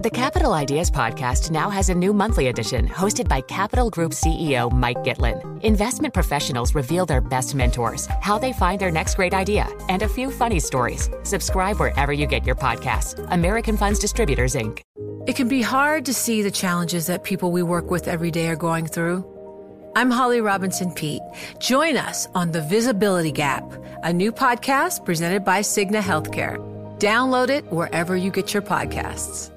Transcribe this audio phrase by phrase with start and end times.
[0.00, 4.70] The Capital Ideas Podcast now has a new monthly edition hosted by Capital Group CEO
[4.70, 5.60] Mike Gitlin.
[5.64, 10.08] Investment professionals reveal their best mentors, how they find their next great idea, and a
[10.08, 11.10] few funny stories.
[11.24, 13.26] Subscribe wherever you get your podcasts.
[13.32, 14.82] American Funds Distributors, Inc.
[15.26, 18.46] It can be hard to see the challenges that people we work with every day
[18.46, 19.26] are going through.
[19.96, 21.22] I'm Holly Robinson Peete.
[21.58, 23.64] Join us on The Visibility Gap,
[24.04, 26.56] a new podcast presented by Cigna Healthcare.
[27.00, 29.50] Download it wherever you get your podcasts.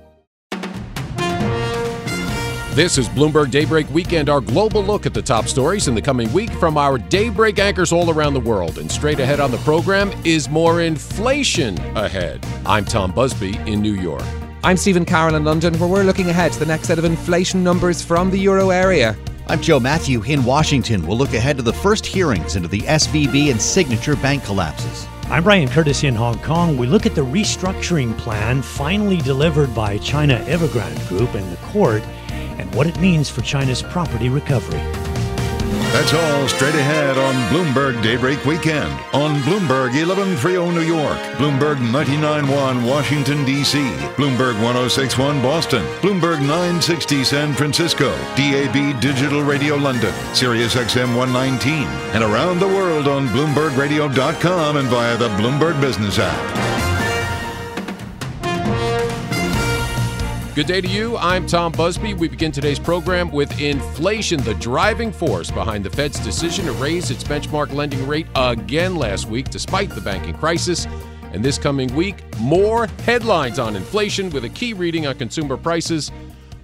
[2.73, 6.31] This is Bloomberg Daybreak Weekend, our global look at the top stories in the coming
[6.31, 8.77] week from our daybreak anchors all around the world.
[8.77, 12.45] And straight ahead on the program is more inflation ahead.
[12.65, 14.23] I'm Tom Busby in New York.
[14.63, 17.61] I'm Stephen Carroll in London, where we're looking ahead to the next set of inflation
[17.61, 19.17] numbers from the euro area.
[19.47, 21.05] I'm Joe Matthew in Washington.
[21.05, 25.07] We'll look ahead to the first hearings into the SVB and Signature bank collapses.
[25.25, 26.77] I'm Brian Curtis in Hong Kong.
[26.77, 32.03] We look at the restructuring plan finally delivered by China Evergrande Group in the court
[32.59, 34.81] and what it means for China's property recovery.
[35.91, 42.87] That's all straight ahead on Bloomberg Daybreak Weekend on Bloomberg 1130 New York, Bloomberg 99.1
[42.87, 43.77] Washington, D.C.,
[44.15, 51.73] Bloomberg 1061 Boston, Bloomberg 960 San Francisco, DAB Digital Radio London, Sirius XM 119,
[52.15, 56.80] and around the world on BloombergRadio.com and via the Bloomberg Business app.
[60.53, 61.15] Good day to you.
[61.15, 62.13] I'm Tom Busby.
[62.13, 67.09] We begin today's program with inflation, the driving force behind the Fed's decision to raise
[67.09, 70.87] its benchmark lending rate again last week, despite the banking crisis.
[71.31, 76.11] And this coming week, more headlines on inflation with a key reading on consumer prices,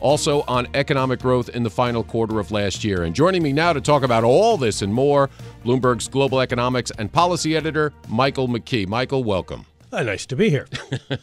[0.02, 3.04] also on economic growth in the final quarter of last year.
[3.04, 5.30] And joining me now to talk about all this and more,
[5.64, 8.86] Bloomberg's global economics and policy editor, Michael McKee.
[8.86, 9.66] Michael, welcome.
[9.98, 10.68] Uh, nice to be here.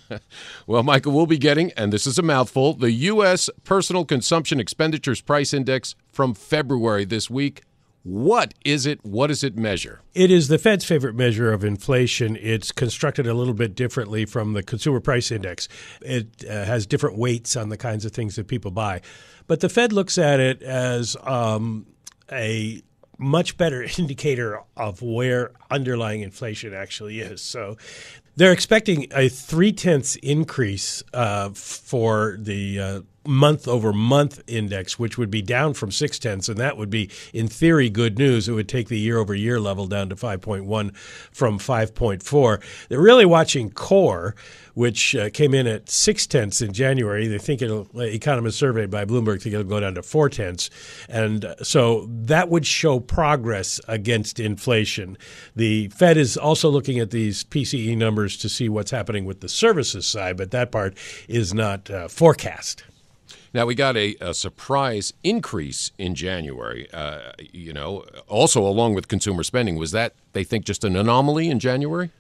[0.67, 3.49] well, Michael, we'll be getting, and this is a mouthful, the U.S.
[3.63, 7.63] Personal Consumption Expenditures Price Index from February this week.
[8.03, 9.05] What is it?
[9.05, 10.01] What does it measure?
[10.13, 12.37] It is the Fed's favorite measure of inflation.
[12.41, 15.69] It's constructed a little bit differently from the Consumer Price Index.
[16.03, 19.03] It uh, has different weights on the kinds of things that people buy.
[19.47, 21.87] But the Fed looks at it as um,
[22.33, 22.83] a
[23.19, 27.41] much better indicator of where underlying inflation actually is.
[27.41, 27.77] So
[28.37, 35.19] they're expecting a three tenths increase uh, for the uh, month over month index, which
[35.19, 38.49] would be down from six tenths, and that would be, in theory, good news.
[38.49, 42.89] It would take the year over year level down to 5.1 from 5.4.
[42.89, 44.35] They're really watching core
[44.75, 47.27] which uh, came in at six tenths in January.
[47.27, 50.69] They think it'll, uh, economists surveyed by Bloomberg think it'll go down to four tenths.
[51.09, 55.17] And uh, so that would show progress against inflation.
[55.57, 59.49] The Fed is also looking at these PCE numbers to see what's happening with the
[59.49, 60.97] services side, but that part
[61.29, 62.85] is not uh, forecast.
[63.55, 66.93] Now we got a, a, surprise increase in January.
[66.93, 69.77] Uh, you know, also along with consumer spending.
[69.77, 72.11] Was that they think just an anomaly in January?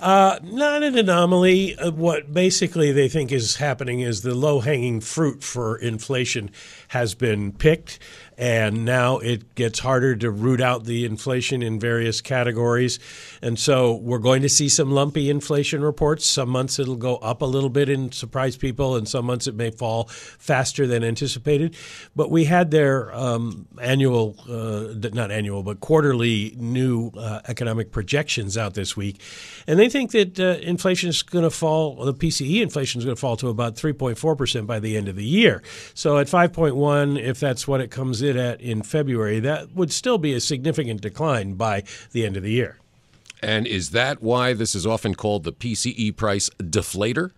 [0.00, 1.76] Uh, not an anomaly.
[1.76, 6.50] Uh, what basically they think is happening is the low hanging fruit for inflation
[6.88, 7.98] has been picked
[8.38, 12.98] and now it gets harder to root out the inflation in various categories.
[13.40, 16.26] And so we're going to see some lumpy inflation reports.
[16.26, 19.54] Some months it'll go up a little bit and surprise people, and some months it
[19.54, 21.76] may fall faster than anticipated.
[22.14, 28.58] But we had their um, annual, uh, not annual, but quarterly new uh, economic projections
[28.58, 29.20] out this week.
[29.66, 33.16] And they think that uh, inflation is going to fall, the PCE inflation is going
[33.16, 35.62] to fall to about 3.4% by the end of the year.
[35.94, 36.75] So at 5.1,
[37.16, 41.00] if that's what it comes in at in February, that would still be a significant
[41.00, 41.82] decline by
[42.12, 42.78] the end of the year.
[43.42, 47.32] And is that why this is often called the PCE price deflator?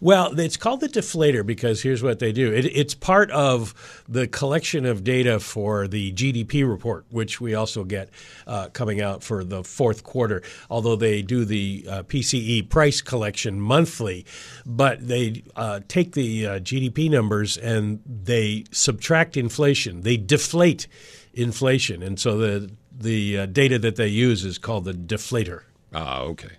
[0.00, 2.52] Well, it's called the deflator because here's what they do.
[2.52, 3.74] It, it's part of
[4.08, 8.10] the collection of data for the GDP report, which we also get
[8.46, 10.42] uh, coming out for the fourth quarter.
[10.70, 14.26] Although they do the uh, PCE price collection monthly,
[14.66, 20.02] but they uh, take the uh, GDP numbers and they subtract inflation.
[20.02, 20.86] They deflate
[21.34, 25.62] inflation, and so the the uh, data that they use is called the deflator.
[25.94, 26.56] Ah, okay.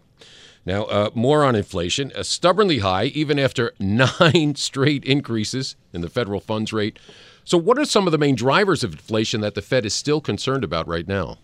[0.65, 2.12] Now, uh, more on inflation.
[2.15, 6.98] Uh, stubbornly high, even after nine straight increases in the federal funds rate.
[7.44, 10.21] So, what are some of the main drivers of inflation that the Fed is still
[10.21, 11.38] concerned about right now?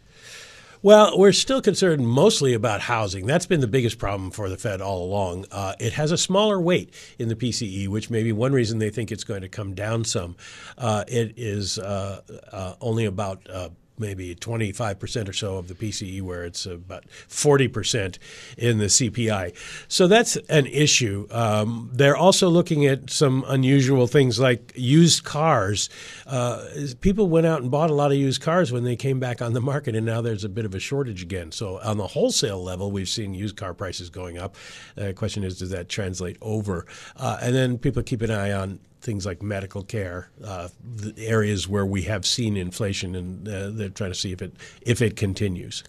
[0.82, 3.26] Well, we're still concerned mostly about housing.
[3.26, 5.46] That's been the biggest problem for the Fed all along.
[5.52, 8.90] Uh, it has a smaller weight in the PCE, which may be one reason they
[8.90, 10.38] think it's going to come down some.
[10.78, 12.22] Uh, it is uh,
[12.54, 13.70] uh only about uh,
[14.00, 18.18] maybe 25% or so of the PCE, where it's about 40%
[18.58, 19.56] in the CPI.
[19.88, 21.28] So that's an issue.
[21.32, 25.90] Um, they're also looking at some unusual things like used cars.
[26.26, 26.66] Uh,
[27.02, 29.54] people went out and bought a lot of used cars when they came back on
[29.54, 31.52] the market, and now there's a bit of a shortage again.
[31.52, 34.56] So on the wholesale level, we've seen used car prices going up.
[34.98, 36.86] Uh, the question is, does that translate over?
[37.16, 41.68] Uh, and then people keep an eye on things like medical care, uh, the areas
[41.68, 45.16] where we have seen inflation, and uh, they're trying to see if it if it
[45.16, 45.84] continues.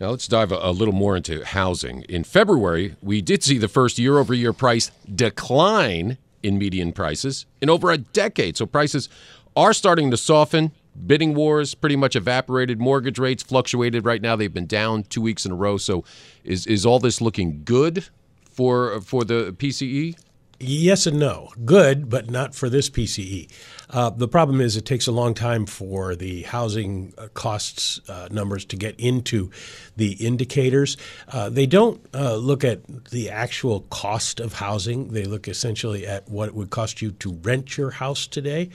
[0.00, 2.02] Now let's dive a, a, little more into housing.
[2.02, 7.90] In February, we did see the first year-over-year price decline in median prices in over
[7.90, 8.56] a decade.
[8.56, 9.08] So prices
[9.56, 10.72] are starting to soften.
[11.06, 12.80] Bidding wars pretty much evaporated.
[12.80, 14.04] Mortgage rates fluctuated.
[14.04, 15.76] Right now, they've been down two weeks in a row.
[15.76, 16.04] So,
[16.44, 18.04] is is all this looking good
[18.48, 20.16] for for the PCE?
[20.66, 21.50] Yes and no.
[21.66, 23.50] Good, but not for this PCE.
[23.90, 28.28] Uh, the problem is it takes a long time for the housing uh, costs uh,
[28.30, 29.50] numbers to get into
[29.96, 30.96] the indicators.
[31.28, 36.26] Uh, they don't uh, look at the actual cost of housing, they look essentially at
[36.30, 38.70] what it would cost you to rent your house today.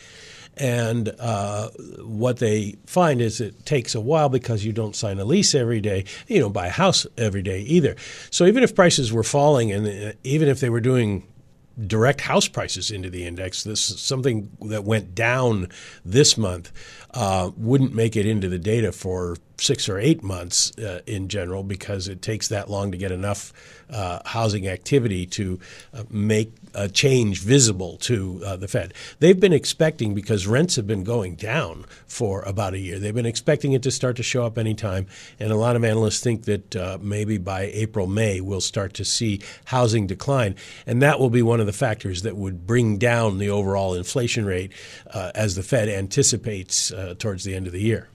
[0.57, 1.69] And uh,
[2.03, 5.81] what they find is it takes a while because you don't sign a lease every
[5.81, 7.95] day, you don't buy a house every day either.
[8.29, 11.25] So even if prices were falling and even if they were doing
[11.87, 13.63] direct house prices into the index.
[13.63, 15.69] This is something that went down
[16.03, 16.71] this month
[17.13, 21.63] uh, wouldn't make it into the data for six or eight months uh, in general
[21.63, 23.53] because it takes that long to get enough
[23.89, 25.59] uh, housing activity to
[25.93, 28.93] uh, make a change visible to uh, the Fed.
[29.19, 33.25] They've been expecting, because rents have been going down for about a year, they've been
[33.25, 35.07] expecting it to start to show up anytime.
[35.39, 39.05] And a lot of analysts think that uh, maybe by April, May, we'll start to
[39.05, 40.55] see housing decline.
[40.85, 44.45] And that will be one of the factors that would bring down the overall inflation
[44.45, 44.71] rate
[45.11, 48.09] uh, as the Fed anticipates towards the end of the year.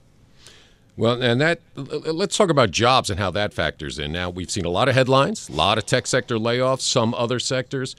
[0.97, 4.13] Well, and that let's talk about jobs and how that factors in.
[4.13, 7.37] Now, we've seen a lot of headlines, a lot of tech sector layoffs, some other
[7.37, 7.97] sectors,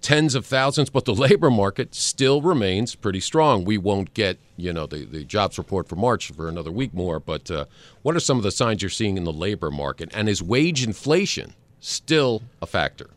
[0.00, 3.64] tens of thousands, but the labor market still remains pretty strong.
[3.64, 7.20] We won't get, you know, the, the jobs report for March for another week more,
[7.20, 7.66] but uh,
[8.02, 10.10] what are some of the signs you're seeing in the labor market?
[10.12, 13.10] And is wage inflation still a factor?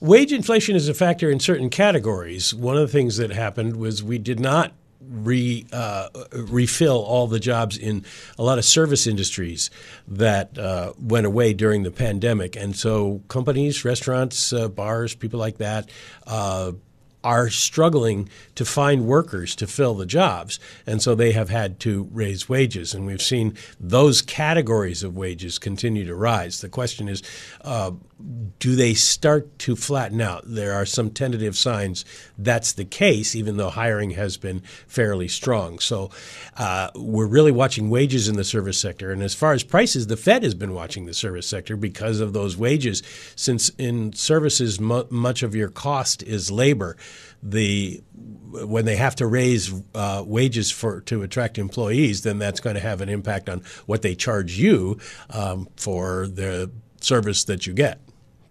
[0.00, 2.54] Wage inflation is a factor in certain categories.
[2.54, 7.40] One of the things that happened was we did not re uh, refill all the
[7.40, 8.04] jobs in
[8.38, 9.70] a lot of service industries
[10.06, 15.58] that uh, went away during the pandemic, and so companies, restaurants, uh, bars, people like
[15.58, 15.88] that.
[17.28, 20.58] Are struggling to find workers to fill the jobs.
[20.86, 22.94] And so they have had to raise wages.
[22.94, 26.62] And we've seen those categories of wages continue to rise.
[26.62, 27.22] The question is
[27.60, 27.90] uh,
[28.58, 30.42] do they start to flatten out?
[30.44, 32.04] There are some tentative signs
[32.36, 35.78] that's the case, even though hiring has been fairly strong.
[35.78, 36.10] So
[36.56, 39.12] uh, we're really watching wages in the service sector.
[39.12, 42.32] And as far as prices, the Fed has been watching the service sector because of
[42.32, 43.02] those wages,
[43.36, 46.96] since in services, mu- much of your cost is labor.
[47.42, 48.02] The
[48.50, 52.80] when they have to raise uh, wages for to attract employees, then that's going to
[52.80, 54.98] have an impact on what they charge you
[55.30, 56.70] um, for the
[57.00, 58.00] service that you get.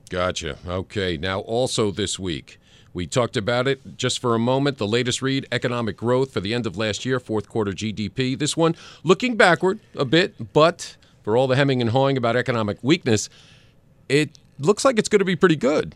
[0.10, 0.58] Gotcha.
[0.68, 1.18] Okay.
[1.18, 2.60] Now, also this week,
[2.94, 4.78] we talked about it just for a moment.
[4.78, 8.38] The latest read economic growth for the end of last year, fourth quarter GDP.
[8.38, 12.78] This one looking backward a bit, but for all the hemming and hawing about economic
[12.82, 13.30] weakness,
[14.08, 15.94] it looks like it's going to be pretty good.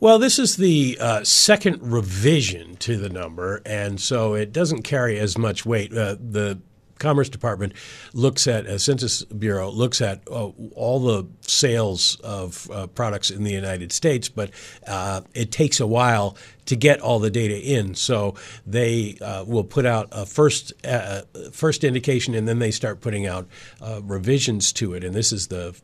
[0.00, 5.18] Well, this is the uh, second revision to the number, and so it doesn't carry
[5.18, 5.92] as much weight.
[5.92, 6.60] Uh, the
[7.00, 7.72] Commerce Department
[8.12, 13.42] looks at, a Census Bureau looks at uh, all the sales of uh, products in
[13.42, 14.50] the United States, but
[14.86, 16.36] uh, it takes a while
[16.66, 17.94] to get all the data in.
[17.94, 18.34] So
[18.66, 23.26] they uh, will put out a first uh, first indication, and then they start putting
[23.26, 23.48] out
[23.80, 25.02] uh, revisions to it.
[25.02, 25.76] And this is the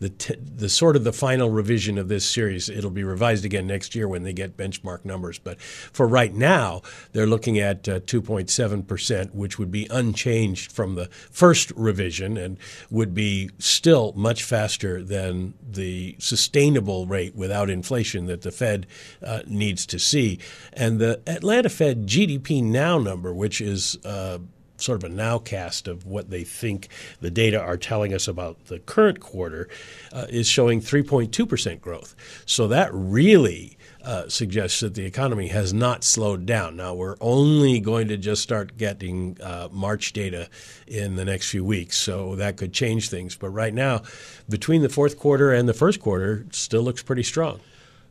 [0.00, 2.68] the, t- the sort of the final revision of this series.
[2.68, 5.38] It'll be revised again next year when they get benchmark numbers.
[5.38, 10.96] But for right now, they're looking at uh, 2.7 percent, which would be unchanged from
[10.96, 12.58] the first revision and
[12.90, 18.86] would be still much faster than the sustainable rate without inflation that the Fed
[19.22, 20.38] uh, needs to see.
[20.72, 24.38] And the Atlanta Fed GDP now number, which is uh,
[24.82, 26.88] sort of a nowcast of what they think
[27.20, 29.68] the data are telling us about the current quarter,
[30.12, 32.14] uh, is showing 3.2% growth.
[32.46, 36.76] So that really uh, suggests that the economy has not slowed down.
[36.76, 40.48] Now, we're only going to just start getting uh, March data
[40.86, 43.36] in the next few weeks, so that could change things.
[43.36, 44.02] But right now,
[44.48, 47.60] between the fourth quarter and the first quarter, still looks pretty strong.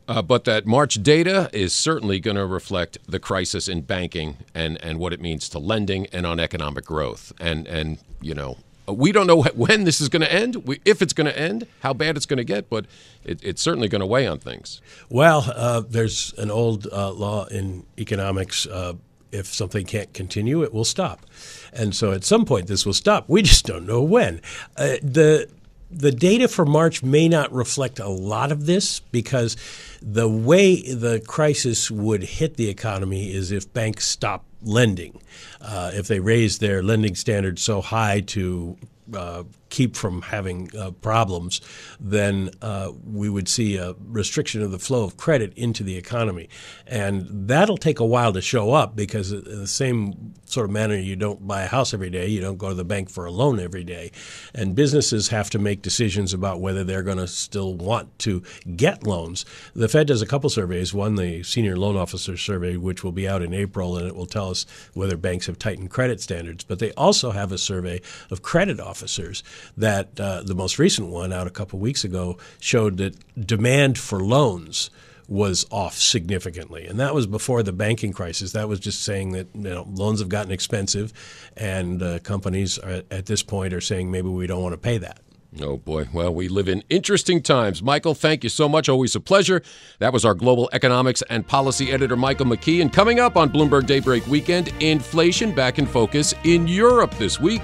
[0.08, 4.82] Uh, but that March data is certainly going to reflect the crisis in banking and,
[4.82, 7.32] and what it means to lending and on economic growth.
[7.38, 11.12] And, and you know, we don't know when this is going to end, if it's
[11.12, 12.86] going to end, how bad it's going to get, but
[13.24, 14.80] it, it's certainly going to weigh on things.
[15.08, 18.94] Well, uh, there's an old uh, law in economics uh,
[19.32, 21.24] if something can't continue, it will stop.
[21.72, 23.24] And so at some point, this will stop.
[23.28, 24.42] We just don't know when.
[24.76, 25.48] Uh, the
[25.92, 29.56] the data for March may not reflect a lot of this because
[30.00, 35.20] the way the crisis would hit the economy is if banks stop lending.
[35.60, 38.76] Uh, if they raise their lending standards so high to
[39.14, 41.62] uh, keep from having uh, problems,
[41.98, 46.48] then uh, we would see a restriction of the flow of credit into the economy.
[46.86, 50.96] And that'll take a while to show up because, in the same sort of manner,
[50.96, 53.30] you don't buy a house every day, you don't go to the bank for a
[53.30, 54.12] loan every day.
[54.54, 58.42] And businesses have to make decisions about whether they're going to still want to
[58.76, 59.46] get loans.
[59.74, 63.26] The Fed does a couple surveys one, the Senior Loan Officer Survey, which will be
[63.26, 66.62] out in April, and it will tell us whether banks have tightened credit standards.
[66.62, 69.42] But they also have a survey of credit officers
[69.76, 73.16] that uh, the most recent one out a couple weeks ago showed that
[73.46, 74.90] demand for loans
[75.28, 78.52] was off significantly, and that was before the banking crisis.
[78.52, 81.12] That was just saying that you know, loans have gotten expensive,
[81.56, 84.98] and uh, companies are, at this point are saying maybe we don't want to pay
[84.98, 85.20] that.
[85.60, 86.08] Oh boy.
[86.12, 87.82] Well, we live in interesting times.
[87.82, 88.88] Michael, thank you so much.
[88.88, 89.62] Always a pleasure.
[89.98, 92.80] That was our global economics and policy editor, Michael McKee.
[92.80, 97.60] And coming up on Bloomberg Daybreak Weekend, inflation back in focus in Europe this week.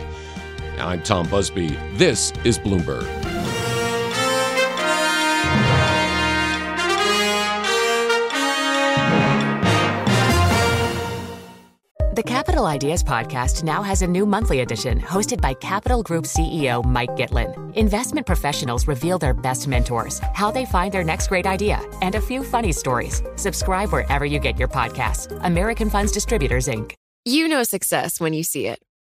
[0.81, 1.69] I'm Tom Busby.
[1.95, 3.07] This is Bloomberg.
[12.15, 16.85] The Capital Ideas Podcast now has a new monthly edition hosted by Capital Group CEO
[16.85, 17.73] Mike Gitlin.
[17.77, 22.21] Investment professionals reveal their best mentors, how they find their next great idea, and a
[22.21, 23.23] few funny stories.
[23.37, 25.29] Subscribe wherever you get your podcasts.
[25.45, 26.95] American Funds Distributors, Inc.
[27.25, 28.81] You know success when you see it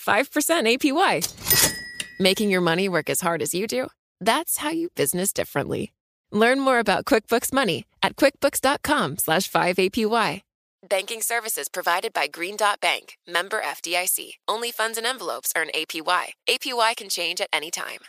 [0.00, 1.80] 5% APY.
[2.20, 3.88] Making your money work as hard as you do?
[4.20, 5.92] That's how you business differently.
[6.30, 10.42] Learn more about QuickBooks Money at quickbooks.com slash 5APY.
[10.86, 14.34] Banking services provided by Green Dot Bank, member FDIC.
[14.46, 16.32] Only funds and envelopes earn APY.
[16.48, 18.00] APY can change at any time.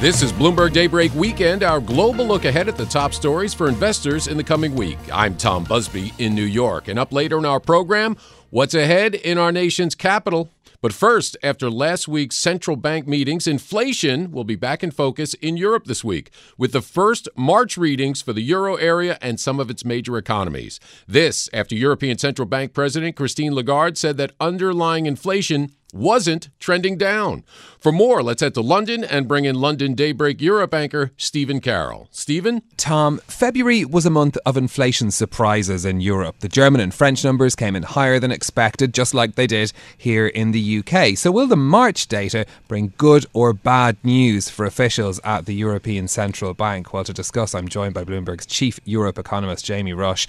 [0.00, 4.26] This is Bloomberg Daybreak Weekend, our global look ahead at the top stories for investors
[4.26, 4.98] in the coming week.
[5.12, 6.88] I'm Tom Busby in New York.
[6.88, 8.16] And up later in our program,
[8.52, 10.50] what's ahead in our nation's capital?
[10.82, 15.56] But first, after last week's central bank meetings, inflation will be back in focus in
[15.56, 19.70] Europe this week, with the first March readings for the euro area and some of
[19.70, 20.80] its major economies.
[21.08, 27.44] This after European Central Bank President Christine Lagarde said that underlying inflation wasn't trending down.
[27.78, 32.08] For more, let's head to London and bring in London Daybreak Europe anchor Stephen Carroll.
[32.10, 32.62] Stephen?
[32.76, 36.36] Tom, February was a month of inflation surprises in Europe.
[36.40, 40.26] The German and French numbers came in higher than expected, just like they did here
[40.26, 41.16] in the UK.
[41.16, 46.08] So, will the March data bring good or bad news for officials at the European
[46.08, 46.92] Central Bank?
[46.92, 50.26] Well, to discuss, I'm joined by Bloomberg's chief Europe economist, Jamie Rush.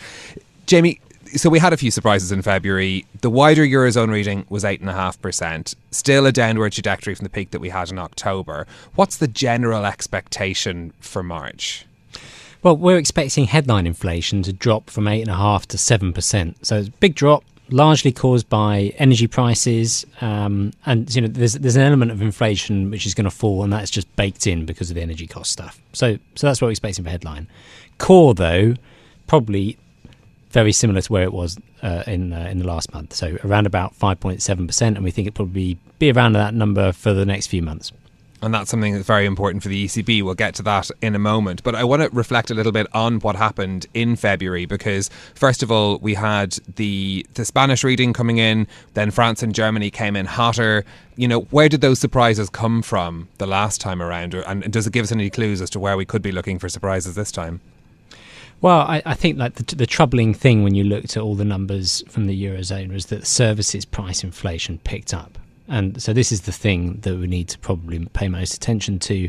[0.65, 0.99] Jamie,
[1.35, 3.05] so we had a few surprises in February.
[3.21, 7.23] The wider eurozone reading was eight and a half percent, still a downward trajectory from
[7.23, 8.67] the peak that we had in October.
[8.95, 11.85] What's the general expectation for March?
[12.61, 16.65] Well, we're expecting headline inflation to drop from eight and a half to seven percent.
[16.65, 21.53] So it's a big drop, largely caused by energy prices, um, and you know there's
[21.53, 24.65] there's an element of inflation which is going to fall, and that's just baked in
[24.65, 25.81] because of the energy cost stuff.
[25.91, 27.47] So so that's what we're expecting for headline.
[27.97, 28.75] Core though,
[29.27, 29.77] probably
[30.53, 33.13] very similar to where it was uh, in uh, in the last month.
[33.13, 37.13] So around about 5.7 percent, and we think it probably be around that number for
[37.13, 37.91] the next few months.
[38.43, 40.21] And that's something that's very important for the ECB.
[40.21, 41.63] We'll get to that in a moment.
[41.63, 45.63] But I want to reflect a little bit on what happened in February because, first
[45.63, 50.17] of all, we had the the Spanish reading coming in, then France and Germany came
[50.17, 50.83] in hotter.
[51.15, 54.35] You know, where did those surprises come from the last time around?
[54.35, 56.67] And does it give us any clues as to where we could be looking for
[56.67, 57.61] surprises this time?
[58.63, 61.43] Well, I, I think like the, the, troubling thing when you looked at all the
[61.43, 65.37] numbers from the eurozone was that services price inflation picked up.
[65.67, 69.27] and so this is the thing that we need to probably pay most attention to.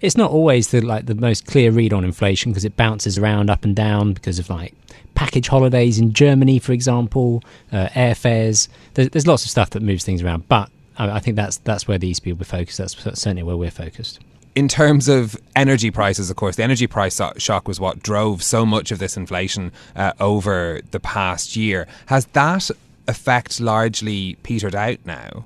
[0.00, 3.50] It's not always the like the most clear read on inflation because it bounces around
[3.50, 4.74] up and down because of like
[5.16, 7.42] package holidays in Germany, for example,
[7.72, 8.68] uh, airfares.
[8.94, 11.88] There's, there's, lots of stuff that moves things around, but I, I think that's that's
[11.88, 12.78] where the ECB will be focused.
[12.78, 14.20] That's certainly where we're focused
[14.58, 18.66] in terms of energy prices, of course, the energy price shock was what drove so
[18.66, 21.86] much of this inflation uh, over the past year.
[22.06, 22.68] Has that
[23.06, 25.44] effect largely petered out now?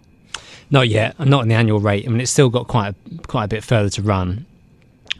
[0.71, 1.19] Not yet.
[1.21, 2.07] Not in the annual rate.
[2.07, 4.47] I mean, it's still got quite a, quite a bit further to run.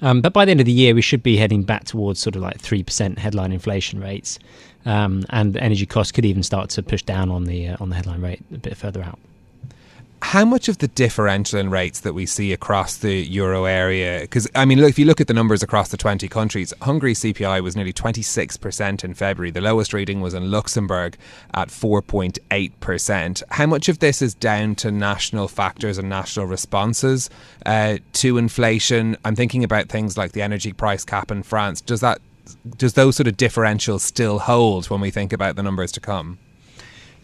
[0.01, 2.35] Um, but by the end of the year, we should be heading back towards sort
[2.35, 4.39] of like three percent headline inflation rates,
[4.87, 7.97] um, and energy costs could even start to push down on the uh, on the
[7.97, 9.19] headline rate a bit further out
[10.23, 14.21] how much of the differential in rates that we see across the euro area?
[14.21, 17.21] Because I mean, look, if you look at the numbers across the twenty countries, Hungary's
[17.21, 19.51] CPI was nearly twenty six percent in February.
[19.51, 21.17] The lowest reading was in Luxembourg
[21.55, 23.43] at four point eight percent.
[23.51, 27.29] How much of this is down to national factors and national responses
[27.67, 29.17] uh, to inflation?
[29.25, 31.81] I'm thinking about things like the energy price cap in France.
[31.81, 32.21] Does that
[32.77, 36.39] does those sort of differentials still hold when we think about the numbers to come?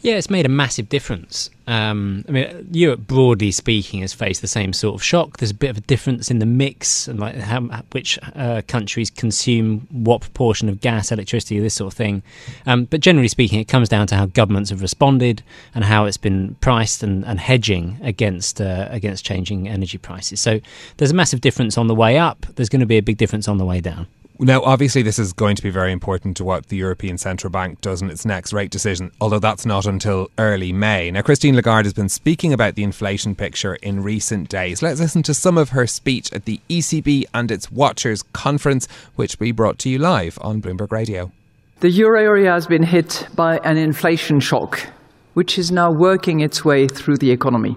[0.00, 1.50] Yeah, it's made a massive difference.
[1.66, 5.38] Um, I mean, Europe, broadly speaking, has faced the same sort of shock.
[5.38, 7.60] There's a bit of a difference in the mix and like how
[7.92, 12.22] which uh, countries consume what proportion of gas, electricity, this sort of thing.
[12.64, 15.42] Um, but generally speaking, it comes down to how governments have responded
[15.74, 20.40] and how it's been priced and, and hedging against uh, against changing energy prices.
[20.40, 20.60] So
[20.96, 22.46] there's a massive difference on the way up.
[22.54, 24.06] There's going to be a big difference on the way down.
[24.40, 27.80] Now, obviously, this is going to be very important to what the European Central Bank
[27.80, 31.10] does in its next rate decision, although that's not until early May.
[31.10, 34.80] Now, Christine Lagarde has been speaking about the inflation picture in recent days.
[34.80, 39.40] Let's listen to some of her speech at the ECB and its Watchers conference, which
[39.40, 41.32] we brought to you live on Bloomberg Radio.
[41.80, 44.88] The euro area has been hit by an inflation shock,
[45.34, 47.76] which is now working its way through the economy.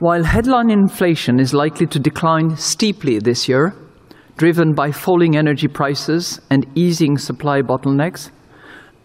[0.00, 3.72] While headline inflation is likely to decline steeply this year,
[4.36, 8.30] driven by falling energy prices and easing supply bottlenecks,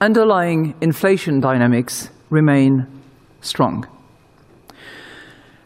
[0.01, 2.85] underlying inflation dynamics remain
[3.41, 3.87] strong.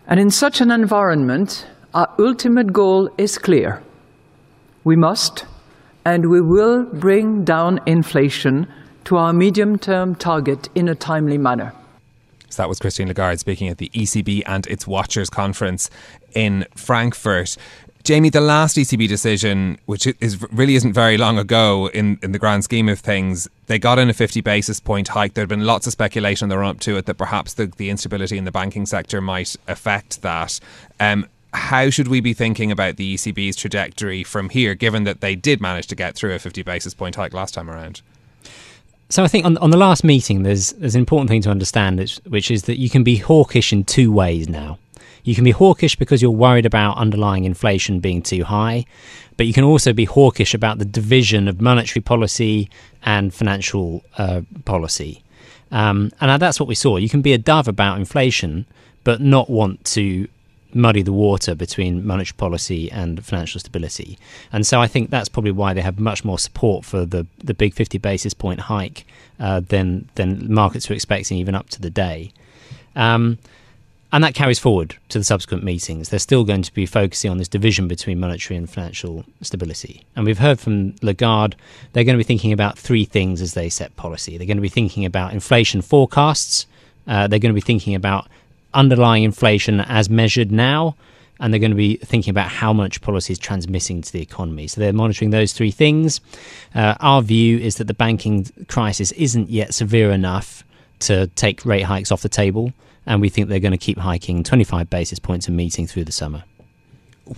[0.07, 3.81] And in such an environment, our ultimate goal is clear.
[4.83, 5.45] We must
[6.05, 8.67] and we will bring down inflation
[9.05, 11.73] to our medium term target in a timely manner.
[12.49, 15.89] So that was Christine Lagarde speaking at the ECB and its Watchers conference
[16.33, 17.57] in Frankfurt.
[18.05, 22.37] Jamie, the last ECB decision, which is really isn't very long ago in, in the
[22.37, 25.33] grand scheme of things, they got in a 50 basis point hike.
[25.33, 27.65] There had been lots of speculation in the run up to it that perhaps the,
[27.65, 30.59] the instability in the banking sector might affect that.
[30.99, 35.33] Um, how should we be thinking about the ECB's trajectory from here, given that they
[35.33, 38.03] did manage to get through a 50 basis point hike last time around?
[39.09, 42.19] So I think on, on the last meeting, there's there's an important thing to understand,
[42.27, 44.77] which is that you can be hawkish in two ways now.
[45.25, 48.85] You can be hawkish because you're worried about underlying inflation being too high,
[49.37, 52.69] but you can also be hawkish about the division of monetary policy
[53.03, 55.23] and financial uh, policy.
[55.71, 56.97] Um, and that's what we saw.
[56.97, 58.67] You can be a dove about inflation,
[59.03, 60.27] but not want to
[60.75, 64.19] muddy the water between monetary policy and financial stability.
[64.51, 67.53] And so I think that's probably why they have much more support for the, the
[67.55, 69.07] big 50 basis point hike
[69.39, 72.31] uh, than, than markets were expecting even up to the day.
[72.95, 73.39] Um,
[74.15, 76.07] and that carries forward to the subsequent meetings.
[76.07, 80.05] They're still going to be focusing on this division between monetary and financial stability.
[80.15, 81.57] And we've heard from Lagarde,
[81.91, 84.37] they're going to be thinking about three things as they set policy.
[84.37, 86.65] They're going to be thinking about inflation forecasts,
[87.09, 88.29] uh, they're going to be thinking about
[88.73, 90.95] underlying inflation as measured now,
[91.41, 94.67] and they're going to be thinking about how much policy is transmitting to the economy.
[94.67, 96.21] So they're monitoring those three things.
[96.73, 100.63] Uh, our view is that the banking crisis isn't yet severe enough
[100.99, 102.71] to take rate hikes off the table
[103.05, 106.11] and we think they're going to keep hiking 25 basis points a meeting through the
[106.11, 106.43] summer.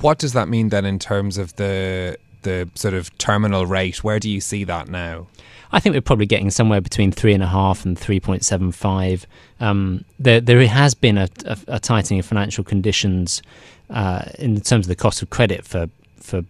[0.01, 4.03] What does that mean then in terms of the the sort of terminal rate?
[4.03, 5.27] Where do you see that now?
[5.71, 8.71] I think we're probably getting somewhere between three and a half and three point seven
[8.71, 9.25] five.
[9.59, 13.41] Um, there, there has been a, a, a tightening of financial conditions
[13.89, 16.43] uh, in terms of the cost of credit for for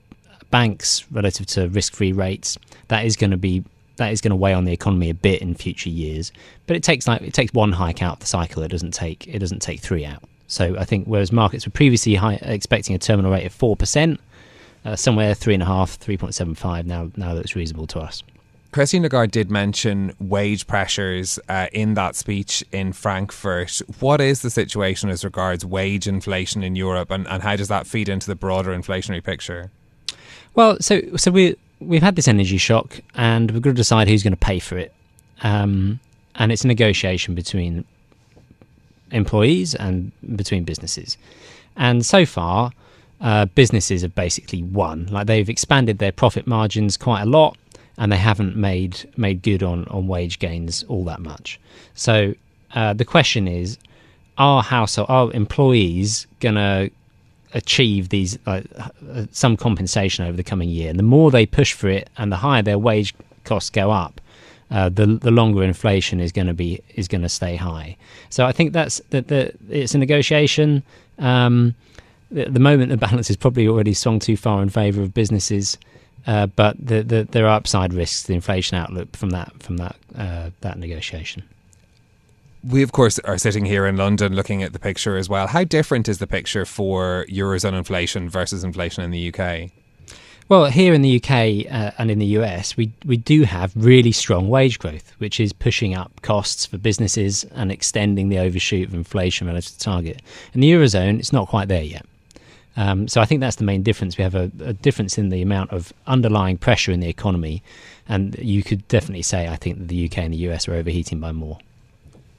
[0.49, 2.57] banks relative to risk-free rates.
[2.87, 3.63] That is going to be
[3.97, 6.31] that is going to weigh on the economy a bit in future years.
[6.65, 8.63] But it takes like it takes one hike out of the cycle.
[8.63, 10.23] It doesn't take it doesn't take three out.
[10.47, 14.19] So I think whereas markets were previously high, expecting a terminal rate of four percent,
[14.85, 16.85] uh, somewhere three and a half, three point seven five.
[16.85, 18.23] Now now that's reasonable to us.
[18.71, 23.81] Christine Lagarde did mention wage pressures uh, in that speech in Frankfurt.
[23.99, 27.87] What is the situation as regards wage inflation in Europe, and, and how does that
[27.87, 29.71] feed into the broader inflationary picture?
[30.53, 34.23] Well, so so we we've had this energy shock, and we've got to decide who's
[34.23, 34.93] going to pay for it.
[35.41, 35.99] Um,
[36.35, 37.85] and it's a negotiation between
[39.11, 41.17] employees and between businesses.
[41.75, 42.71] And so far,
[43.21, 45.07] uh, businesses have basically won.
[45.07, 47.57] Like they've expanded their profit margins quite a lot,
[47.97, 51.59] and they haven't made made good on on wage gains all that much.
[51.95, 52.33] So
[52.75, 53.77] uh, the question is,
[54.37, 56.89] are household are employees gonna
[57.57, 58.61] achieve these uh,
[59.31, 60.89] some compensation over the coming year?
[60.89, 64.21] And the more they push for it, and the higher their wage costs go up,
[64.71, 67.97] uh, the the longer inflation is going to be is going to stay high.
[68.29, 70.83] So I think that's that the, it's a negotiation.
[71.19, 71.75] Um,
[72.35, 75.77] at the moment, the balance is probably already swung too far in favour of businesses,
[76.25, 79.77] uh, but the, the, there are upside risks to the inflation outlook from that from
[79.77, 81.43] that uh, that negotiation.
[82.63, 85.47] We, of course, are sitting here in London looking at the picture as well.
[85.47, 89.71] How different is the picture for Eurozone inflation versus inflation in the UK?
[90.49, 94.13] Well, here in the UK uh, and in the US, we, we do have really
[94.13, 98.93] strong wage growth, which is pushing up costs for businesses and extending the overshoot of
[98.93, 100.21] inflation relative to target.
[100.53, 102.05] In the Eurozone, it's not quite there yet.
[102.77, 104.17] Um, so I think that's the main difference.
[104.17, 107.63] We have a, a, difference in the amount of underlying pressure in the economy,
[108.07, 111.19] and you could definitely say I think that the UK and the US are overheating
[111.19, 111.57] by more.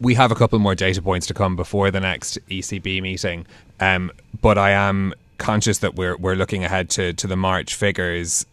[0.00, 3.46] We have a couple more data points to come before the next ECB meeting,
[3.80, 8.46] um, but I am conscious that we're we're looking ahead to to the March figures.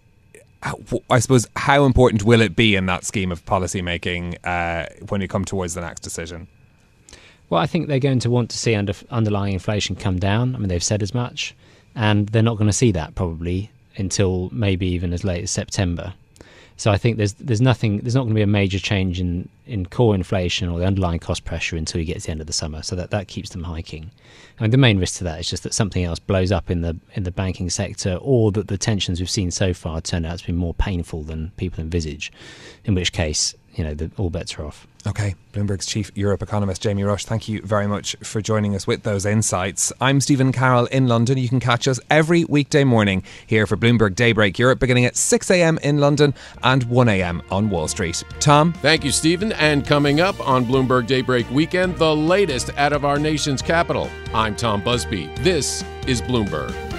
[1.12, 5.22] I suppose how important will it be in that scheme of policy making uh, when
[5.22, 6.48] you come towards the next decision?
[7.52, 10.56] Well, I think they're going to want to see under, underlying inflation come down.
[10.56, 11.54] I mean, they've said as much
[11.96, 16.14] and they're not going to see that probably until maybe even as late as September.
[16.78, 19.48] So I think there's there's nothing there's not going to be a major change in,
[19.66, 22.48] in core inflation or the underlying cost pressure until you get to the end of
[22.48, 22.84] the summer.
[22.84, 24.12] So that, that keeps them hiking.
[24.60, 26.82] I mean the main risk to that is just that something else blows up in
[26.82, 30.40] the in the banking sector or that the tensions we've seen so far turn out
[30.40, 32.32] to be more painful than people envisage.
[32.84, 34.88] In which case you know, the, all bets are off.
[35.08, 39.04] Okay, Bloomberg's chief Europe economist Jamie Rush, thank you very much for joining us with
[39.04, 39.94] those insights.
[40.02, 41.38] I'm Stephen Carroll in London.
[41.38, 45.52] You can catch us every weekday morning here for Bloomberg Daybreak Europe, beginning at 6
[45.52, 45.78] a.m.
[45.84, 47.44] in London and 1 a.m.
[47.52, 48.24] on Wall Street.
[48.40, 48.74] Tom?
[48.74, 49.52] Thank you, Stephen.
[49.54, 54.10] And coming up on Bloomberg Daybreak Weekend, the latest out of our nation's capital.
[54.34, 55.28] I'm Tom Busby.
[55.38, 56.95] This is Bloomberg.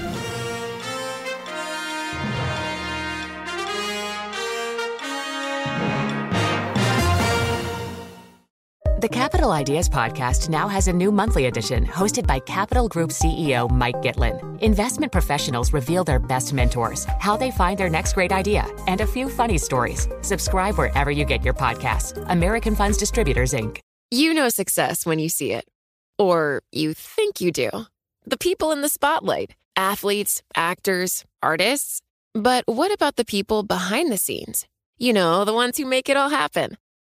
[9.06, 13.70] The Capital Ideas Podcast now has a new monthly edition hosted by Capital Group CEO
[13.70, 14.60] Mike Gitlin.
[14.60, 19.06] Investment professionals reveal their best mentors, how they find their next great idea, and a
[19.06, 20.08] few funny stories.
[20.22, 22.20] Subscribe wherever you get your podcasts.
[22.28, 23.78] American Funds Distributors, Inc.
[24.10, 25.68] You know success when you see it,
[26.18, 27.70] or you think you do.
[28.24, 32.02] The people in the spotlight athletes, actors, artists.
[32.34, 34.66] But what about the people behind the scenes?
[34.98, 36.76] You know, the ones who make it all happen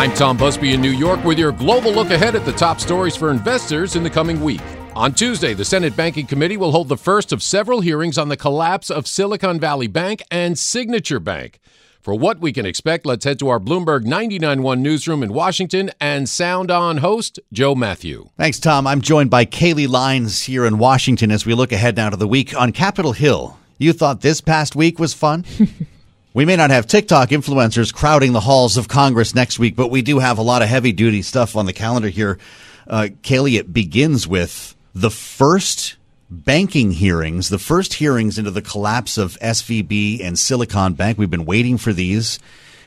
[0.00, 3.14] I'm Tom Busby in New York with your global look ahead at the top stories
[3.14, 4.62] for investors in the coming week.
[4.96, 8.36] On Tuesday, the Senate Banking Committee will hold the first of several hearings on the
[8.38, 11.60] collapse of Silicon Valley Bank and Signature Bank.
[12.00, 16.26] For what we can expect, let's head to our Bloomberg 99.1 newsroom in Washington and
[16.26, 18.30] sound on host Joe Matthew.
[18.38, 18.86] Thanks, Tom.
[18.86, 22.26] I'm joined by Kailey Leinz here in Washington as we look ahead now to the
[22.26, 23.58] week on Capitol Hill.
[23.76, 25.44] You thought this past week was fun?
[26.32, 30.00] We may not have TikTok influencers crowding the halls of Congress next week, but we
[30.00, 32.38] do have a lot of heavy duty stuff on the calendar here.
[32.86, 35.96] Uh, Kailey, it begins with the first
[36.30, 41.18] banking hearings, the first hearings into the collapse of SVB and Silicon Bank.
[41.18, 42.38] We've been waiting for these.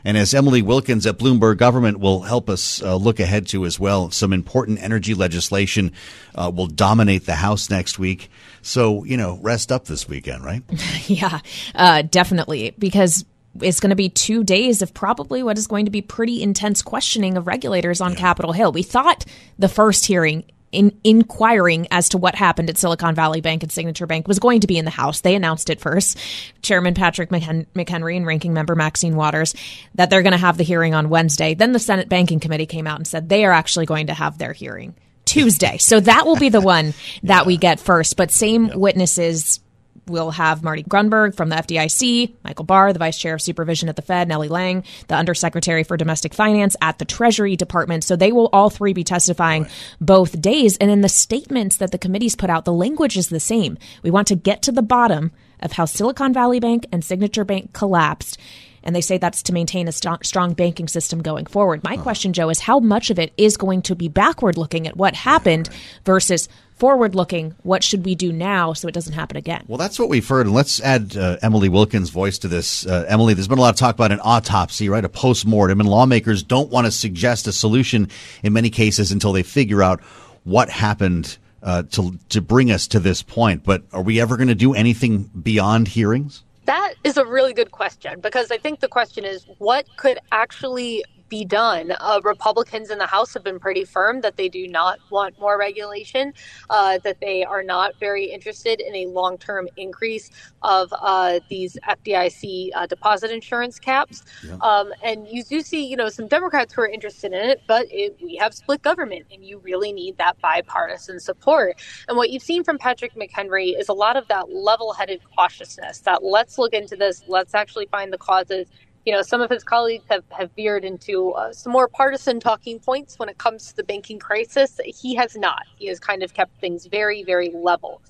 [0.06, 3.80] And as Emily Wilkins at Bloomberg Government will help us uh, look ahead to as
[3.80, 5.94] well, some important energy legislation
[6.36, 8.30] uh, will dominate the House next week.
[8.62, 10.64] So, you know, rest up this weekend, right?
[11.08, 11.40] yeah,
[11.76, 12.74] uh, definitely.
[12.78, 13.24] Because
[13.62, 16.82] it's going to be two days of probably what is going to be pretty intense
[16.82, 18.20] questioning of regulators on yeah.
[18.20, 18.72] Capitol Hill.
[18.72, 19.26] We thought
[19.60, 24.08] the first hearing in inquiring as to what happened at Silicon Valley Bank and Signature
[24.08, 25.22] Bank was going to be in the House.
[25.22, 26.18] They announced it first.
[26.64, 29.54] Chairman Patrick McHenry and Ranking Member Maxine Waters
[29.96, 31.54] that they're going to have the hearing on Wednesday.
[31.54, 34.40] Then the Senate Banking Committee came out and said they are actually going to have
[34.40, 35.78] their hearing Tuesday.
[35.78, 37.48] So that will be the one that yeah.
[37.48, 38.18] we get first.
[38.18, 38.76] But same yep.
[38.76, 39.60] witnesses
[40.08, 43.96] we'll have Marty Gruenberg from the FDIC, Michael Barr, the Vice Chair of Supervision at
[43.96, 48.04] the Fed, Nellie Liang, the Undersecretary for Domestic Finance at the Treasury Department.
[48.04, 49.72] So they will all three be testifying right.
[50.02, 50.78] both days.
[50.78, 53.78] And in the statements that the committees put out, the language is the same.
[54.02, 57.74] We want to get to the bottom of how Silicon Valley Bank and Signature Bank
[57.74, 58.38] collapsed.
[58.84, 61.84] And they say that's to maintain a st- strong banking system going forward.
[61.84, 64.98] My question, Joe, is how much of it is going to be backward looking at
[64.98, 66.06] what happened right, right.
[66.06, 66.50] versus
[66.84, 69.64] forward looking, what should we do now so it doesn't happen again?
[69.70, 70.48] Well, that's what we've heard.
[70.48, 72.86] And let's add uh, Emily Wilkins' voice to this.
[72.86, 75.06] Uh, Emily, there's been a lot of talk about an autopsy, right?
[75.06, 75.80] A post mortem.
[75.80, 78.10] And lawmakers don't want to suggest a solution
[78.44, 80.02] in many cases until they figure out
[80.44, 83.64] what happened uh, to, to bring us to this point.
[83.64, 86.44] But are we ever going to do anything beyond hearings?
[86.66, 91.06] That is a really good question because I think the question is what could actually
[91.34, 91.92] be done.
[92.00, 95.58] Uh, Republicans in the House have been pretty firm that they do not want more
[95.58, 96.32] regulation,
[96.70, 100.30] uh, that they are not very interested in a long term increase
[100.62, 104.22] of uh, these FDIC uh, deposit insurance caps.
[104.48, 104.58] Yeah.
[104.62, 107.88] Um, and you do see, you know, some Democrats who are interested in it, but
[107.90, 111.82] it, we have split government and you really need that bipartisan support.
[112.08, 115.98] And what you've seen from Patrick McHenry is a lot of that level headed cautiousness
[116.02, 118.68] that let's look into this, let's actually find the causes
[119.06, 122.80] you know, some of his colleagues have, have veered into uh, some more partisan talking
[122.80, 124.80] points when it comes to the banking crisis.
[124.86, 125.64] He has not.
[125.78, 128.02] He has kind of kept things very, very level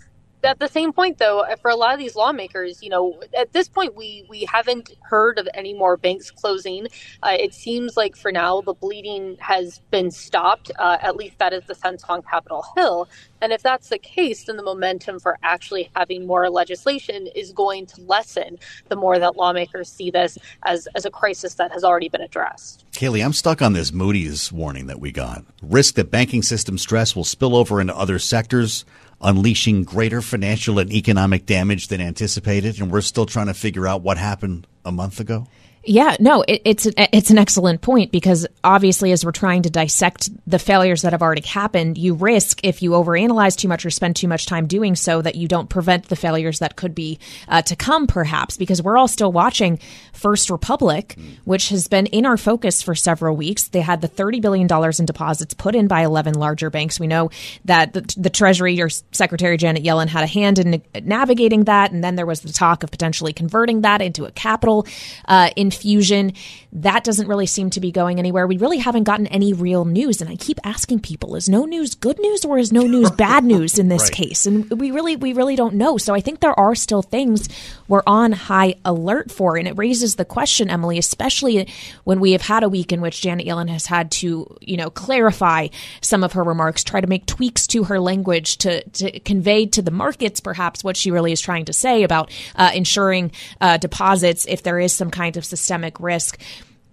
[0.44, 3.68] at the same point though for a lot of these lawmakers you know at this
[3.68, 6.88] point we we haven't heard of any more banks closing.
[7.22, 10.72] Uh, it seems like for now the bleeding has been stopped.
[10.78, 13.08] Uh, at least that is the sense on capitol hill.
[13.42, 17.86] And if that's the case then the momentum for actually having more legislation is going
[17.88, 18.58] to lessen
[18.90, 22.86] the more that lawmakers see this as as a crisis that has already been addressed.
[22.92, 25.46] Kailey i'm stuck on this moody's warning that we got.
[25.62, 28.86] Risk that banking system stress will spill over into other sectors
[29.24, 34.02] unleashing greater financial and economic damage than anticipated, and we're still trying to figure out
[34.02, 35.48] what happened a month ago?
[35.86, 40.30] Yeah, no, it, it's it's an excellent point because obviously, as we're trying to dissect
[40.48, 44.16] the failures that have already happened, you risk if you overanalyze too much or spend
[44.16, 47.20] too much time doing so that you don't prevent the failures that could be
[47.50, 48.56] uh, to come, perhaps.
[48.56, 49.78] Because we're all still watching
[50.14, 53.68] First Republic, which has been in our focus for several weeks.
[53.68, 56.98] They had the thirty billion dollars in deposits put in by eleven larger banks.
[56.98, 57.30] We know
[57.66, 58.80] that the, the Treasury,
[59.12, 62.84] Secretary Janet Yellen, had a hand in navigating that, and then there was the talk
[62.84, 64.88] of potentially converting that into a capital
[65.26, 66.34] uh, in confusion.
[66.72, 68.48] That doesn't really seem to be going anywhere.
[68.48, 70.22] We really haven't gotten any real news.
[70.22, 73.44] And I keep asking people, is no news good news or is no news bad
[73.44, 74.12] news in this right.
[74.12, 74.46] case?
[74.46, 75.98] And we really, we really don't know.
[75.98, 77.50] So I think there are still things
[77.88, 79.58] we're on high alert for.
[79.58, 81.68] And it raises the question, Emily, especially
[82.06, 84.90] when we have had a week in which Janet Yellen has had to, you know,
[84.90, 85.68] clarify
[86.02, 89.82] some of her remarks, try to make tweaks to her language to, to convey to
[89.82, 93.32] the markets perhaps what she really is trying to say about uh, ensuring
[93.62, 96.40] uh, deposits if there is some kind of systemic risk.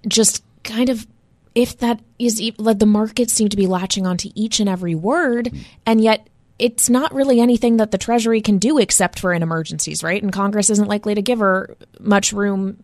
[0.07, 1.07] Just kind of
[1.57, 5.53] if that is like the markets seem to be latching onto each and every word
[5.85, 6.29] and yet
[6.61, 10.33] it's not really anything that the treasury can do except for in emergencies right and
[10.33, 12.81] congress isn't likely to give her much room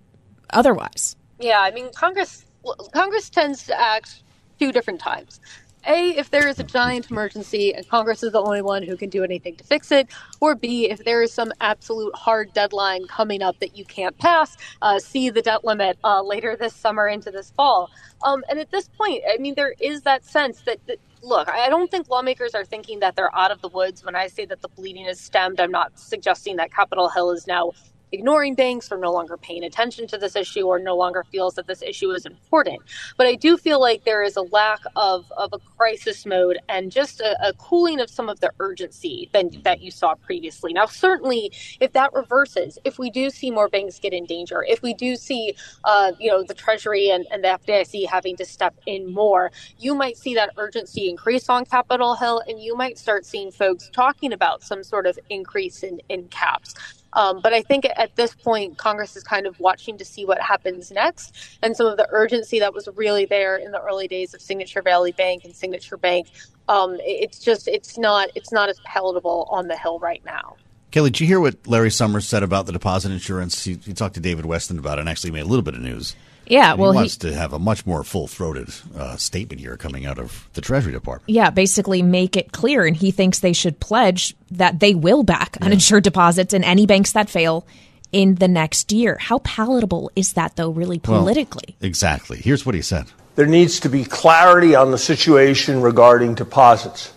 [0.51, 2.45] otherwise yeah i mean congress
[2.93, 4.23] congress tends to act
[4.59, 5.39] two different times
[5.87, 9.11] a, if there is a giant emergency and Congress is the only one who can
[9.11, 10.09] do anything to fix it,
[10.41, 14.57] or B, if there is some absolute hard deadline coming up that you can't pass,
[14.83, 17.91] uh, see the debt limit uh, later this summer into this fall.
[18.25, 21.69] Um, and at this point, I mean, there is that sense that, that look, I
[21.69, 24.05] don't think lawmakers are thinking that they're out of the woods.
[24.05, 27.47] When I say that the bleeding is stemmed, I'm not suggesting that Capitol Hill is
[27.47, 27.73] now
[28.17, 31.67] ignoring banks or no longer paying attention to this issue or no longer feels that
[31.67, 32.81] this issue is important.
[33.19, 36.91] But I do feel like there is a lack of, of a crisis mode and
[36.91, 40.73] just a, a cooling of some of the urgency than that you saw previously.
[40.73, 44.83] Now, certainly, if that reverses, if we do see more banks get in danger, if
[44.83, 48.75] we do see, uh, you know, the Treasury and, and the FDIC having to step
[48.87, 53.27] in more, you might see that urgency increase on Capitol Hill, and you might start
[53.27, 56.75] seeing folks talking about some sort of increase in, in caps.
[57.13, 60.41] Um, but I think at this point, Congress is kind of watching to see what
[60.41, 61.59] happens next.
[61.63, 64.83] And some of the urgency that was really there in the early days of Signature
[64.83, 66.29] Valley Bank and Signature Bank,
[66.69, 70.57] um, it's just it's not it's not as palatable on the Hill right now.
[70.91, 73.65] Kelly, did you hear what Larry Summers said about the deposit insurance?
[73.65, 75.81] He, he talked to David Westin about it and actually made a little bit of
[75.81, 76.17] news.
[76.47, 80.07] Yeah, well, he he- wants to have a much more full-throated uh, statement here coming
[80.07, 81.29] out of the Treasury Department.
[81.29, 82.85] Yeah, basically make it clear.
[82.87, 87.13] And he thinks they should pledge that they will back uninsured deposits in any banks
[87.13, 87.67] that fail
[88.13, 89.19] in the next year.
[89.21, 91.77] How palatable is that, though, really Well, politically?
[91.81, 92.39] exactly.
[92.39, 93.07] Here's what he said.
[93.35, 97.13] There needs to be clarity on the situation regarding deposits.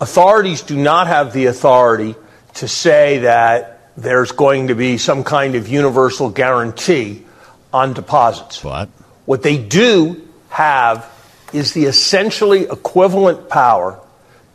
[0.00, 2.14] Authorities do not have the authority
[2.54, 7.22] to say that there's going to be some kind of universal guarantee
[7.76, 8.64] on deposits.
[8.64, 8.88] What?
[9.26, 11.06] What they do have
[11.52, 14.00] is the essentially equivalent power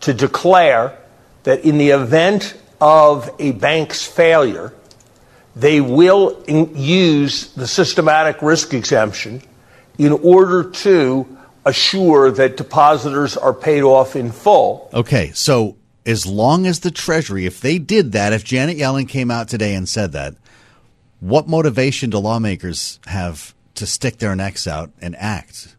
[0.02, 0.98] to declare
[1.44, 4.74] that in the event of a bank's failure,
[5.56, 9.42] they will in- use the systematic risk exemption
[9.98, 11.28] in order to
[11.66, 14.90] assure that depositors are paid off in full.
[14.94, 19.30] Okay, so as long as the Treasury, if they did that, if Janet Yellen came
[19.30, 20.34] out today and said that,
[21.22, 25.76] what motivation do lawmakers have to stick their necks out and act?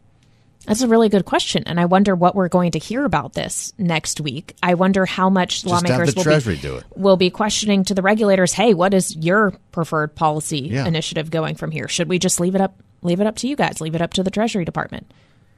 [0.65, 1.63] That's a really good question.
[1.65, 4.55] And I wonder what we're going to hear about this next week.
[4.63, 8.73] I wonder how much Just lawmakers will, be, will be questioning to the regulators, hey,
[8.73, 10.85] what is your preferred policy Yeah.
[10.85, 11.89] initiative going from here?
[11.89, 14.13] Should we just leave it up leave it up to you guys, leave it up
[14.13, 15.11] to the Treasury Department?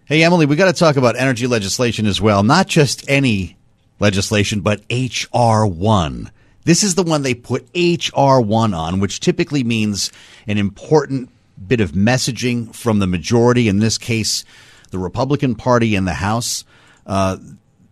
[0.05, 2.41] Hey, Emily, we got to talk about energy legislation as well.
[2.41, 3.55] Not just any
[3.99, 5.67] legislation, but H.R.
[5.67, 6.31] 1.
[6.65, 8.41] This is the one they put H.R.
[8.41, 10.11] 1 on, which typically means
[10.47, 11.29] an important
[11.67, 14.43] bit of messaging from the majority, in this case,
[14.89, 16.65] the Republican Party in the House.
[17.05, 17.37] Uh,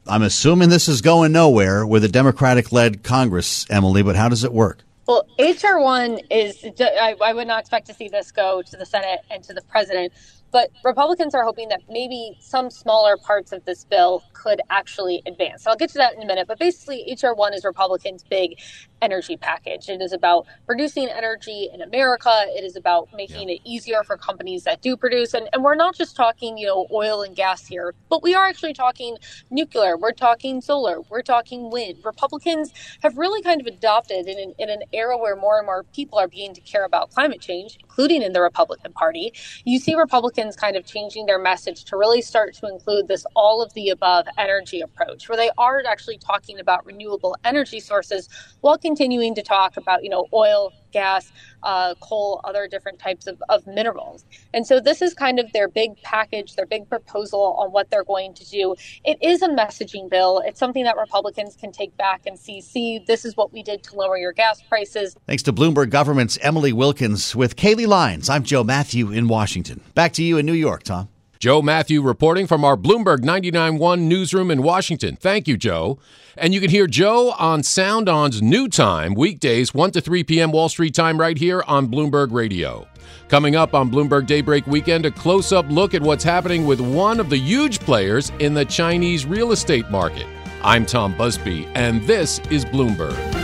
[0.07, 4.43] I'm assuming this is going nowhere with a Democratic led Congress, Emily, but how does
[4.43, 4.79] it work?
[5.07, 8.85] Well, HR one is, I, I would not expect to see this go to the
[8.85, 10.13] Senate and to the president,
[10.51, 15.63] but Republicans are hoping that maybe some smaller parts of this bill could actually advance.
[15.63, 18.59] So I'll get to that in a minute, but basically, HR one is Republicans' big
[19.01, 19.89] energy package.
[19.89, 22.45] It is about producing energy in America.
[22.49, 25.33] It is about making it easier for companies that do produce.
[25.33, 28.45] And, and we're not just talking, you know, oil and gas here, but we are
[28.45, 29.17] actually talking
[29.49, 29.97] nuclear.
[29.97, 31.01] We're talking solar.
[31.09, 31.99] We're talking wind.
[32.03, 35.83] Republicans have really kind of adopted in an, in an era where more and more
[35.93, 39.33] people are beginning to care about climate change, including in the Republican Party.
[39.65, 43.61] You see Republicans kind of changing their message to really start to include this all
[43.61, 48.29] of the above energy approach, where they are actually talking about renewable energy sources
[48.61, 51.31] while continuing to talk about, you know, oil, gas,
[51.63, 54.25] uh, coal, other different types of, of minerals.
[54.53, 58.03] And so this is kind of their big package, their big proposal on what they're
[58.03, 58.75] going to do.
[59.03, 60.41] It is a messaging bill.
[60.45, 63.83] It's something that Republicans can take back and see, see, this is what we did
[63.83, 65.15] to lower your gas prices.
[65.27, 68.29] Thanks to Bloomberg Government's Emily Wilkins with Kailey Leinz.
[68.29, 69.81] I'm Joe Matthew in Washington.
[69.95, 71.09] Back to you in New York, Tom.
[71.43, 75.17] Joe Matthew reporting from our Bloomberg 99.1 newsroom in Washington.
[75.17, 75.99] Thank you, Joe.
[76.37, 80.53] And you can hear Joe on Sound On's new time, weekdays, 1 to 3 p.m.
[80.53, 82.87] Wall Street time, right here on Bloomberg Radio.
[83.27, 87.19] Coming up on Bloomberg Daybreak Weekend, a close up look at what's happening with one
[87.19, 90.27] of the huge players in the Chinese real estate market.
[90.63, 93.42] I'm Tom Busby, and this is Bloomberg.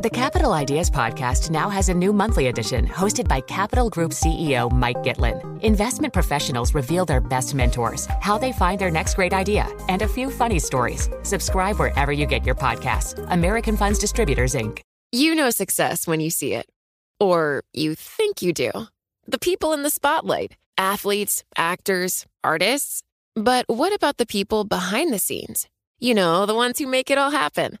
[0.00, 4.70] The Capital Ideas Podcast now has a new monthly edition hosted by Capital Group CEO
[4.70, 5.60] Mike Gitlin.
[5.64, 10.06] Investment professionals reveal their best mentors, how they find their next great idea, and a
[10.06, 11.10] few funny stories.
[11.24, 13.18] Subscribe wherever you get your podcasts.
[13.32, 14.82] American Funds Distributors, Inc.
[15.10, 16.66] You know success when you see it.
[17.18, 18.70] Or you think you do.
[19.26, 23.02] The people in the spotlight athletes, actors, artists.
[23.34, 25.66] But what about the people behind the scenes?
[25.98, 27.80] You know, the ones who make it all happen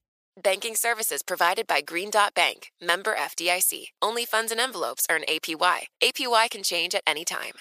[0.43, 3.91] Banking services provided by Green Dot Bank, member FDIC.
[4.01, 5.81] Only funds and envelopes earn APY.
[6.01, 7.53] APY can change at any time.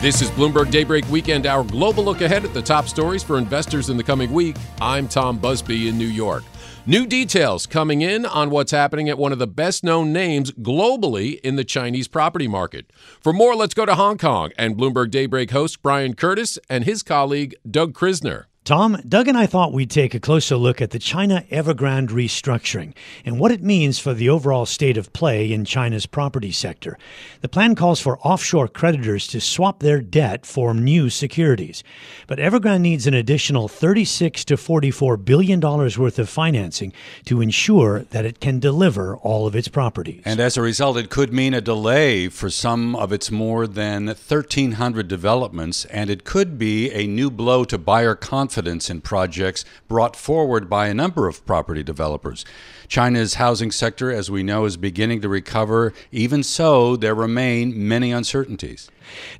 [0.00, 3.90] This is Bloomberg Daybreak Weekend, our global look ahead at the top stories for investors
[3.90, 4.56] in the coming week.
[4.80, 6.42] I'm Tom Busby in New York.
[6.86, 11.38] New details coming in on what's happening at one of the best known names globally
[11.40, 12.90] in the Chinese property market.
[13.20, 17.02] For more, let's go to Hong Kong and Bloomberg Daybreak host Brian Curtis and his
[17.02, 18.46] colleague Doug Krisner.
[18.68, 22.92] Tom, Doug and I thought we'd take a closer look at the China Evergrande restructuring
[23.24, 26.98] and what it means for the overall state of play in China's property sector.
[27.40, 31.82] The plan calls for offshore creditors to swap their debt for new securities.
[32.26, 36.92] But Evergrande needs an additional 36 to 44 billion dollars worth of financing
[37.24, 40.20] to ensure that it can deliver all of its properties.
[40.26, 44.08] And as a result, it could mean a delay for some of its more than
[44.08, 49.64] 1,300 developments, and it could be a new blow to buyer confidence confidence in projects
[49.86, 52.44] brought forward by a number of property developers.
[52.88, 55.92] China's housing sector, as we know, is beginning to recover.
[56.10, 58.90] Even so, there remain many uncertainties.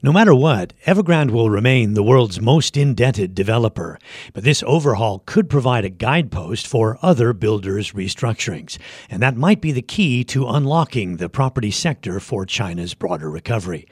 [0.03, 3.99] No matter what, Evergrande will remain the world's most indebted developer,
[4.33, 8.79] but this overhaul could provide a guidepost for other builders' restructurings,
[9.11, 13.87] and that might be the key to unlocking the property sector for China's broader recovery.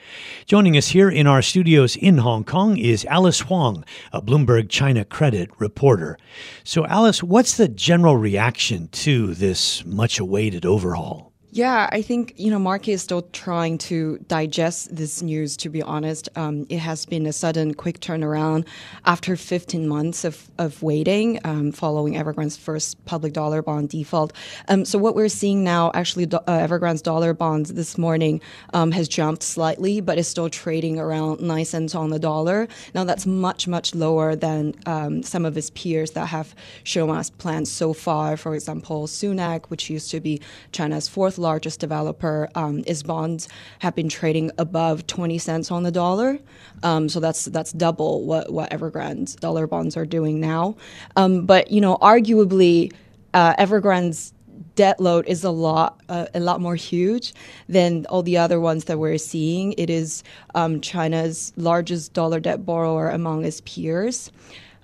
[0.46, 5.04] Joining us here in our studios in Hong Kong is Alice Huang, a Bloomberg China
[5.04, 6.18] credit reporter.
[6.64, 9.45] So, Alice, what's the general reaction to this
[9.84, 11.25] much awaited overhaul?
[11.56, 15.56] Yeah, I think you know market is still trying to digest this news.
[15.56, 18.66] To be honest, um, it has been a sudden, quick turnaround
[19.06, 24.34] after 15 months of, of waiting um, following Evergrande's first public dollar bond default.
[24.68, 28.42] Um, so what we're seeing now, actually, uh, Evergrande's dollar bonds this morning
[28.74, 32.68] um, has jumped slightly, but is still trading around nine cents on the dollar.
[32.92, 36.54] Now that's much much lower than um, some of its peers that have
[36.84, 38.36] shown us plans so far.
[38.36, 43.94] For example, Sunac, which used to be China's fourth largest developer, um, its bonds have
[43.94, 46.38] been trading above 20 cents on the dollar.
[46.82, 50.76] Um, so that's that's double what, what Evergrande's dollar bonds are doing now.
[51.16, 52.92] Um, but, you know, arguably,
[53.34, 54.32] uh, Evergrande's
[54.76, 57.34] debt load is a lot uh, a lot more huge
[57.68, 59.74] than all the other ones that we're seeing.
[59.78, 60.22] It is
[60.54, 64.30] um, China's largest dollar debt borrower among its peers.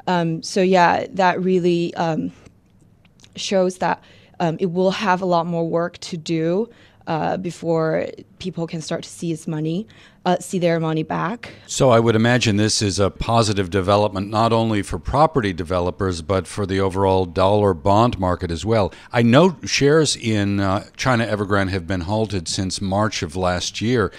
[0.07, 2.33] Um, so yeah, that really um,
[3.37, 4.03] shows that
[4.43, 6.69] um, it will have a lot more work to do
[7.07, 8.09] uh, before
[8.41, 9.87] people can start to see money,
[10.25, 11.53] uh, see their money back.
[11.67, 16.49] So I would imagine this is a positive development not only for property developers but
[16.49, 18.93] for the overall dollar bond market as well.
[19.13, 24.13] I know shares in uh, China Evergrande have been halted since March of last year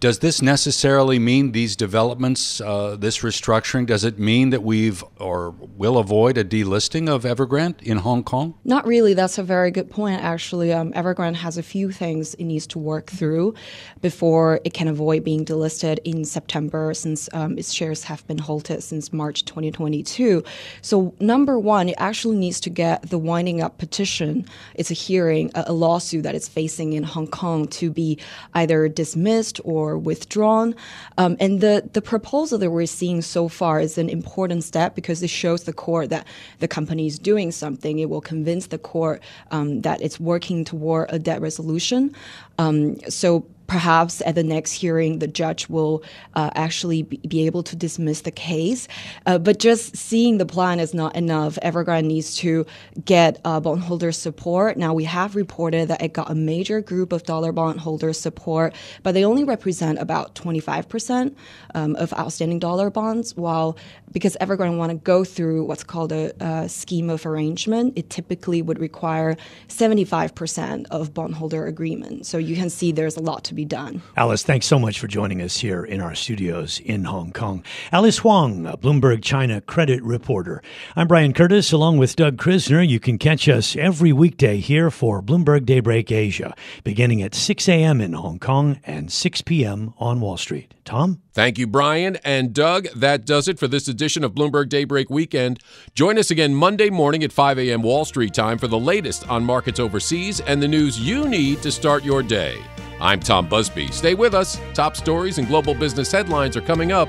[0.00, 5.50] does this necessarily mean these developments, uh, this restructuring, does it mean that we've or
[5.76, 8.54] will avoid a delisting of Evergrande in Hong Kong?
[8.64, 9.14] Not really.
[9.14, 10.72] That's a very good point, actually.
[10.72, 13.54] Um, Evergrande has a few things it needs to work through
[14.00, 18.82] before it can avoid being delisted in September, since um, its shares have been halted
[18.82, 20.42] since March 2022.
[20.80, 24.44] So, number one, it actually needs to get the winding up petition.
[24.74, 28.18] It's a hearing, a, a lawsuit that it's facing in Hong Kong to be
[28.54, 30.74] either dismissed or withdrawn.
[31.18, 35.22] Um, and the, the proposal that we're seeing so far is an important step because
[35.22, 36.26] it shows the court that
[36.60, 37.98] the company is doing something.
[37.98, 42.14] It will convince the court um, that it's working toward a debt resolution.
[42.58, 46.02] Um, so perhaps at the next hearing, the judge will
[46.34, 48.86] uh, actually be, able to dismiss the case.
[49.24, 51.58] Uh, but just seeing the plan is not enough.
[51.62, 52.66] Evergrande needs to
[53.06, 54.76] get uh, bondholder support.
[54.76, 59.12] Now, we have reported that it got a major group of dollar bondholder support, but
[59.12, 61.34] they only represent about 25%
[61.74, 63.78] um, of outstanding dollar bonds, while
[64.12, 68.60] because Evergrande want to go through what's called a, a scheme of arrangement, it typically
[68.60, 69.36] would require
[69.68, 72.26] 75% of bondholder agreement.
[72.26, 74.02] So you can see there's a lot to be be done.
[74.16, 77.64] Alice, thanks so much for joining us here in our studios in Hong Kong.
[77.92, 80.62] Alice Huang, a Bloomberg China credit reporter.
[80.96, 82.86] I'm Brian Curtis, along with Doug Krisner.
[82.86, 88.00] You can catch us every weekday here for Bloomberg Daybreak Asia, beginning at 6 a.m.
[88.00, 89.94] in Hong Kong and 6 p.m.
[89.98, 90.74] on Wall Street.
[90.84, 91.22] Tom?
[91.32, 92.88] Thank you, Brian and Doug.
[92.96, 95.60] That does it for this edition of Bloomberg Daybreak Weekend.
[95.94, 97.82] Join us again Monday morning at 5 a.m.
[97.82, 101.70] Wall Street time for the latest on markets overseas and the news you need to
[101.70, 102.60] start your day.
[103.02, 103.88] I'm Tom Busby.
[103.88, 104.60] Stay with us.
[104.74, 107.08] Top stories and global business headlines are coming up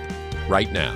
[0.50, 0.96] right now.